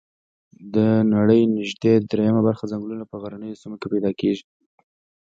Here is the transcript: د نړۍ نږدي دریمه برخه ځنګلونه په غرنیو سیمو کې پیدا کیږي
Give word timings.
د 0.75 0.77
نړۍ 1.13 1.41
نږدي 1.57 1.93
دریمه 2.09 2.41
برخه 2.47 2.65
ځنګلونه 2.71 3.03
په 3.07 3.15
غرنیو 3.21 3.59
سیمو 3.61 3.79
کې 3.81 3.87
پیدا 3.93 4.11
کیږي 4.19 4.45